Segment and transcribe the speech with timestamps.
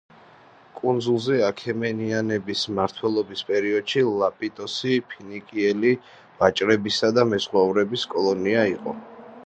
[0.77, 5.93] კუნძულზე აქემენიანების მმართველობის პერიოდში ლაპიტოსი ფინიკიელი
[6.41, 9.01] ვაჭრებისა და მეზღვაურების კოლონია იყო.